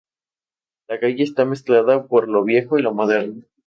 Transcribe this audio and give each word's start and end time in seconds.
La 0.87 0.99
calle 0.99 1.23
está 1.23 1.45
mezclada 1.45 2.07
por 2.07 2.27
lo 2.27 2.43
viejo 2.43 2.79
y 2.79 2.81
lo 2.81 2.91
moderno. 2.91 3.43